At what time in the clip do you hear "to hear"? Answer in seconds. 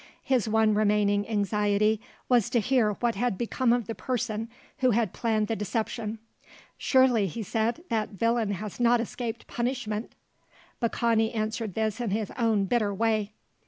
2.49-2.93